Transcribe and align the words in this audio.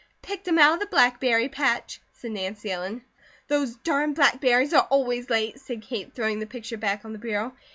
"Picked 0.23 0.47
him 0.47 0.57
out 0.57 0.73
of 0.73 0.79
the 0.79 0.87
blackberry 0.87 1.47
patch," 1.47 2.01
said 2.13 2.31
Nancy 2.31 2.71
Ellen. 2.71 3.03
"Those 3.49 3.75
darn 3.75 4.15
blackberries 4.15 4.73
are 4.73 4.87
always 4.89 5.29
late," 5.29 5.59
said 5.59 5.83
Kate, 5.83 6.11
throwing 6.15 6.39
the 6.39 6.47
picture 6.47 6.77
back 6.77 7.05
on 7.05 7.13
the 7.13 7.19
bureau. 7.19 7.53